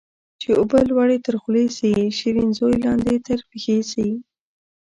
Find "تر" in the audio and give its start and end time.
1.25-1.35, 3.27-3.39